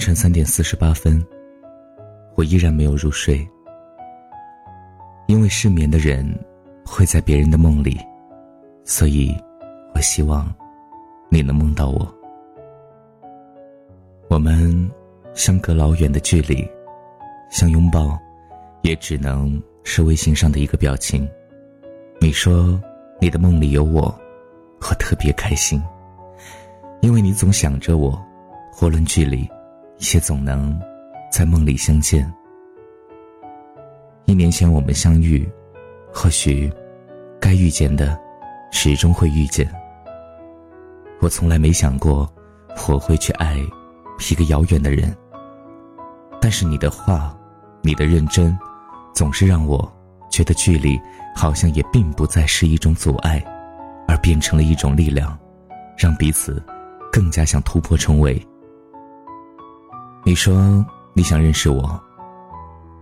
[0.00, 1.22] 凌晨三点四十八分，
[2.34, 3.46] 我依然没有入睡。
[5.26, 6.26] 因为失眠的人
[6.86, 8.00] 会在别人的梦里，
[8.82, 9.36] 所以，
[9.94, 10.50] 我希望
[11.28, 12.14] 你能梦到我。
[14.30, 14.90] 我们
[15.34, 16.66] 相隔老远的距离，
[17.50, 18.18] 想拥抱，
[18.80, 21.28] 也只能是微信上的一个表情。
[22.22, 22.80] 你说
[23.20, 24.04] 你的梦里有我，
[24.80, 25.78] 我特别开心，
[27.02, 28.18] 因为你总想着我，
[28.80, 29.46] 无论距离。
[30.00, 30.80] 也总能
[31.30, 32.32] 在梦里相见。
[34.24, 35.48] 一年前我们相遇，
[36.12, 36.72] 或许
[37.40, 38.18] 该遇见的
[38.72, 39.70] 始终会遇见。
[41.20, 42.28] 我从来没想过
[42.88, 43.58] 我会去爱
[44.30, 45.14] 一个遥远的人，
[46.40, 47.36] 但是你的话，
[47.82, 48.56] 你的认真，
[49.14, 49.90] 总是让我
[50.30, 50.98] 觉得距离
[51.36, 53.42] 好像也并不再是一种阻碍，
[54.08, 55.38] 而变成了一种力量，
[55.96, 56.62] 让彼此
[57.12, 58.42] 更加想突破重围。
[60.22, 61.98] 你说你想认识我，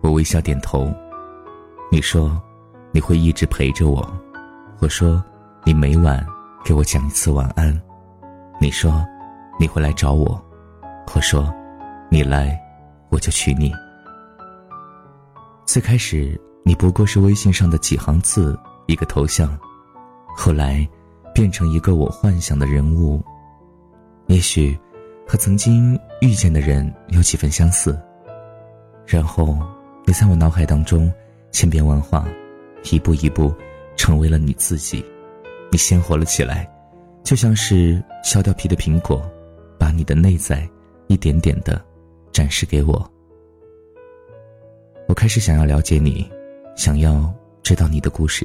[0.02, 0.92] 我微笑点头。
[1.90, 2.40] 你说
[2.92, 4.08] 你会一直陪着我，
[4.78, 5.22] 我说
[5.64, 6.24] 你每晚
[6.64, 7.78] 给我讲一次晚安。
[8.60, 9.04] 你说
[9.58, 10.40] 你会来找我，
[11.12, 11.52] 我说
[12.08, 12.56] 你来
[13.10, 13.72] 我就娶你。
[15.66, 19.58] 最开始你不过是微信上的几行字，一个头像，
[20.36, 20.88] 后来
[21.34, 23.20] 变成一个我幻想的人物，
[24.28, 24.78] 也许。
[25.30, 27.96] 和曾经遇见的人有几分相似，
[29.06, 29.56] 然后
[30.04, 31.12] 你在我脑海当中
[31.52, 32.26] 千变万化，
[32.90, 33.54] 一步一步
[33.96, 35.04] 成为了你自己，
[35.70, 36.68] 你鲜活了起来，
[37.22, 39.22] 就像是削掉皮的苹果，
[39.78, 40.68] 把你的内在
[41.06, 41.80] 一点点的
[42.32, 43.08] 展示给我。
[45.06, 46.28] 我开始想要了解你，
[46.74, 48.44] 想要知道你的故事，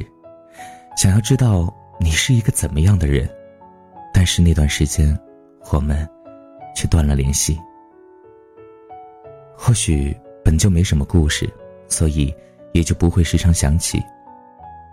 [0.96, 3.28] 想要知道你是一个怎么样的人，
[4.14, 5.20] 但是那段时间，
[5.72, 6.08] 我们。
[6.76, 7.60] 却断了联系。
[9.56, 11.50] 或许本就没什么故事，
[11.88, 12.34] 所以
[12.74, 14.02] 也就不会时常想起。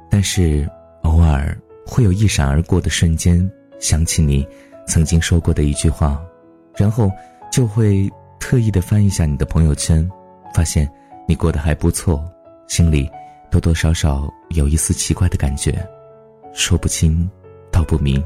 [0.08, 0.68] 但是
[1.02, 4.46] 偶尔会有一闪而过的瞬间，想起你
[4.86, 6.20] 曾经说过的一句话，
[6.76, 7.10] 然后
[7.50, 10.08] 就会特意的翻一下你的朋友圈，
[10.54, 10.88] 发现
[11.26, 12.22] 你过得还不错，
[12.68, 13.10] 心里
[13.50, 15.84] 多多少少有一丝奇怪的感觉，
[16.52, 17.28] 说不清，
[17.72, 18.22] 道不明，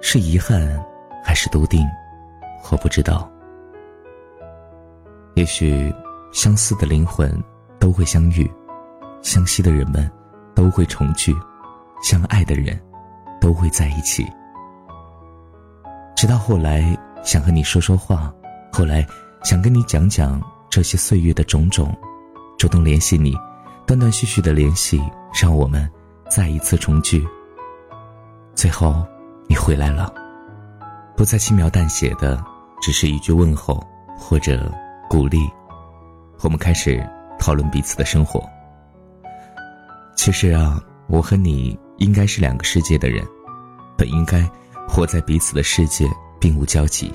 [0.00, 0.82] 是遗憾
[1.24, 1.86] 还是笃定？
[2.70, 3.30] 我不知道。
[5.34, 5.92] 也许
[6.32, 7.42] 相似的灵魂
[7.78, 8.50] 都会相遇，
[9.22, 10.10] 相惜的人们
[10.54, 11.34] 都会重聚，
[12.02, 12.78] 相爱的人
[13.40, 14.26] 都会在一起。
[16.14, 18.32] 直到后来想和你说说话，
[18.70, 19.06] 后来
[19.42, 20.40] 想跟你讲讲
[20.70, 21.94] 这些岁月的种种，
[22.58, 23.36] 主动联系你，
[23.86, 25.02] 断断续续的联系，
[25.34, 25.90] 让我们
[26.30, 27.26] 再一次重聚。
[28.54, 29.04] 最后，
[29.48, 30.12] 你回来了，
[31.16, 32.51] 不再轻描淡写的。
[32.82, 33.80] 只是一句问候
[34.18, 34.68] 或者
[35.08, 35.38] 鼓励，
[36.40, 37.00] 我们开始
[37.38, 38.44] 讨论彼此的生活。
[40.16, 43.24] 其实啊，我和你应该是两个世界的人，
[43.96, 44.42] 本应该
[44.88, 46.10] 活在彼此的世界，
[46.40, 47.12] 并无交集。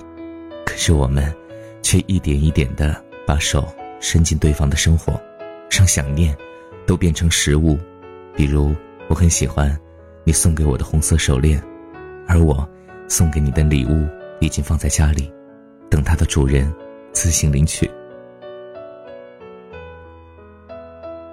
[0.65, 1.35] 可是我们
[1.81, 3.67] 却一点一点的把手
[3.99, 5.19] 伸进对方的生活，
[5.69, 6.33] 让想念
[6.85, 7.77] 都变成食物。
[8.33, 8.73] 比如，
[9.09, 9.77] 我很喜欢
[10.23, 11.61] 你送给我的红色手链，
[12.25, 12.65] 而我
[13.09, 14.07] 送给你的礼物
[14.39, 15.29] 已经放在家里。
[15.89, 16.73] 等它的主人
[17.11, 17.89] 自行领取。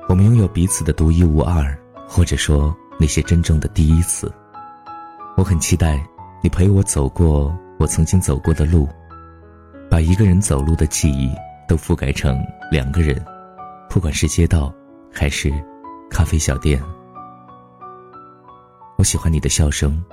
[0.08, 1.76] 我们拥有彼此的独一无二，
[2.06, 4.32] 或者说那些真正的第一次。
[5.36, 6.00] 我很期待
[6.42, 8.88] 你陪我走过我曾经走过的路，
[9.90, 11.34] 把一个人走路的记忆
[11.66, 12.38] 都覆盖成
[12.70, 13.20] 两个人，
[13.88, 14.72] 不管是街道
[15.12, 15.50] 还是
[16.10, 16.80] 咖啡小店。
[18.96, 20.04] 我喜欢你的笑声，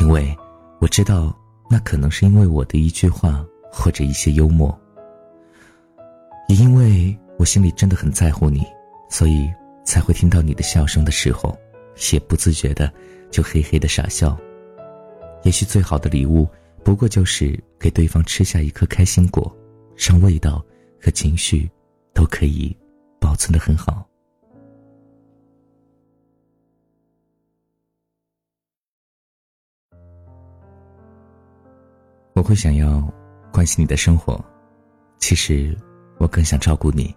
[0.00, 0.34] 因为
[0.78, 1.36] 我知道
[1.68, 3.44] 那可能是因为我的一句话。
[3.72, 4.78] 或者一些幽默，
[6.48, 8.66] 也因为我心里真的很在乎你，
[9.08, 9.50] 所以
[9.84, 11.56] 才会听到你的笑声的时候，
[12.12, 12.92] 也不自觉的
[13.30, 14.36] 就嘿嘿的傻笑。
[15.44, 16.46] 也许最好的礼物，
[16.84, 19.54] 不过就是给对方吃下一颗开心果，
[19.96, 20.64] 让味道
[21.00, 21.70] 和情绪
[22.12, 22.76] 都可以
[23.20, 24.06] 保存的很好。
[32.34, 33.19] 我会想要。
[33.52, 34.42] 关心你的生活，
[35.18, 35.76] 其实
[36.18, 37.14] 我更想照顾你。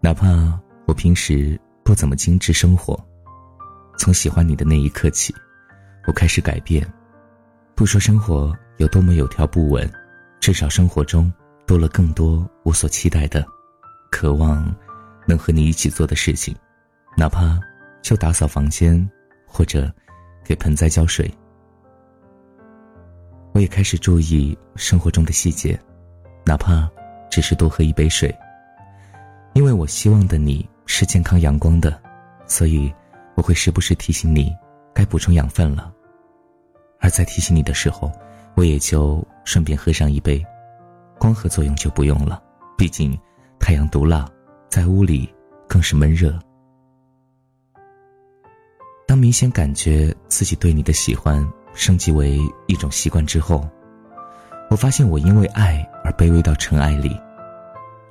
[0.00, 2.98] 哪怕我平时不怎么精致生活，
[3.98, 5.34] 从喜欢你的那一刻起，
[6.06, 6.86] 我开始改变。
[7.74, 9.90] 不说生活有多么有条不紊，
[10.40, 11.32] 至少生活中
[11.66, 13.44] 多了更多我所期待的、
[14.10, 14.74] 渴望
[15.26, 16.54] 能和你一起做的事情，
[17.16, 17.58] 哪怕
[18.02, 19.08] 就打扫房间，
[19.46, 19.92] 或者
[20.44, 21.30] 给盆栽浇水。
[23.52, 25.78] 我也开始注意生活中的细节，
[26.44, 26.88] 哪怕
[27.30, 28.34] 只是多喝一杯水。
[29.54, 32.00] 因为我希望的你是健康阳光的，
[32.46, 32.92] 所以
[33.34, 34.54] 我会时不时提醒你
[34.94, 35.92] 该补充养分了。
[37.00, 38.12] 而在提醒你的时候，
[38.54, 40.44] 我也就顺便喝上一杯，
[41.18, 42.42] 光合作用就不用了。
[42.78, 43.18] 毕竟
[43.58, 44.28] 太阳毒辣，
[44.68, 45.28] 在屋里
[45.68, 46.38] 更是闷热。
[49.06, 51.44] 当明显感觉自己对你的喜欢
[51.74, 53.68] 升级为一种习惯之后，
[54.70, 57.18] 我发现我因为爱而卑微到尘埃里，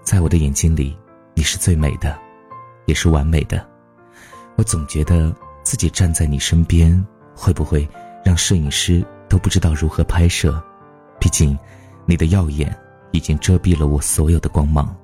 [0.04, 0.98] 在我的眼睛里，
[1.34, 2.18] 你是最美的，
[2.86, 3.66] 也是完美的。
[4.56, 5.34] 我总觉得
[5.64, 7.88] 自己站在你身边，会不会
[8.24, 10.62] 让摄影师都不知道如何拍摄？
[11.20, 11.58] 毕竟，
[12.06, 12.76] 你的耀眼
[13.12, 14.96] 已经遮蔽了我所有的光芒。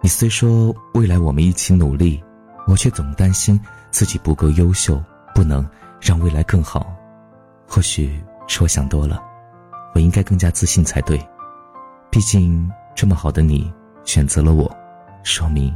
[0.00, 2.22] 你虽说未来我们一起努力，
[2.66, 3.60] 我却总担心。
[3.90, 5.00] 自己不够优秀，
[5.32, 5.64] 不能
[6.04, 6.94] 让未来更好。
[7.66, 9.22] 或许是我想多了，
[9.94, 11.18] 我应该更加自信才对。
[12.10, 13.72] 毕竟这么好的你
[14.04, 14.70] 选择了我，
[15.22, 15.74] 说明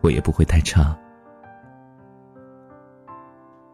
[0.00, 0.96] 我也不会太差。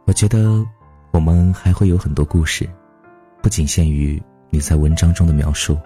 [0.05, 0.63] 我觉得
[1.11, 2.69] 我们还会有很多故事，
[3.43, 5.79] 不仅限于你在文章中的描述。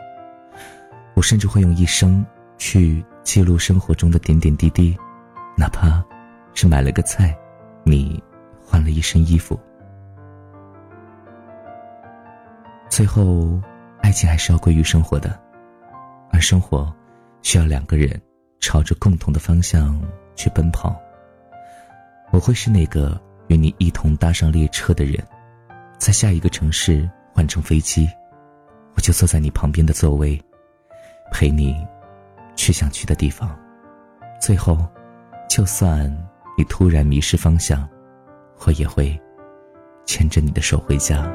[1.14, 2.26] 我甚至会用一生
[2.58, 4.96] 去记录生活中的点点滴滴，
[5.56, 6.02] 哪怕
[6.54, 7.36] 是买了个菜。
[7.84, 8.22] 你
[8.64, 9.58] 换了一身衣服，
[12.92, 13.58] 最后，
[14.02, 15.40] 爱情还是要归于生活的，
[16.30, 16.94] 而生活
[17.40, 18.20] 需要两个人
[18.60, 19.98] 朝着共同的方向
[20.36, 20.94] 去奔跑。
[22.32, 25.26] 我会是那个与你一同搭上列车的人，
[25.96, 28.06] 在下一个城市换乘飞机，
[28.94, 30.38] 我就坐在你旁边的座位，
[31.32, 31.74] 陪你
[32.56, 33.58] 去想去的地方。
[34.38, 34.86] 最后，
[35.48, 36.14] 就算。
[36.58, 37.88] 你突然迷失方向，
[38.66, 39.18] 我也会
[40.04, 41.26] 牵着你的手回家。